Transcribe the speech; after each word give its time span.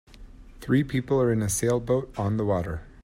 Three 0.61 0.83
people 0.83 1.21
are 1.21 1.31
in 1.31 1.43
a 1.43 1.47
sailboat 1.47 2.11
on 2.17 2.37
the 2.37 2.43
water. 2.45 2.87